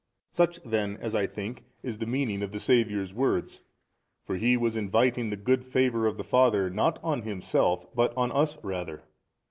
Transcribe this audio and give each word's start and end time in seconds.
Such 0.31 0.59
then, 0.63 0.97
as 0.99 1.13
I 1.13 1.27
think, 1.27 1.63
is 1.83 1.99
the 1.99 2.07
meaning 2.07 2.41
of 2.41 2.51
the 2.51 2.59
Saviour's 2.59 3.13
words; 3.13 3.61
for 4.25 4.35
He 4.35 4.57
was 4.57 4.75
inviting 4.75 5.29
the 5.29 5.37
good 5.37 5.63
favour 5.63 6.07
of 6.07 6.17
the 6.17 6.23
Father 6.23 6.71
not 6.71 6.97
on 7.03 7.21
Himself 7.21 7.85
but 7.93 8.11
on 8.17 8.31
us 8.31 8.57
rather. 8.63 9.03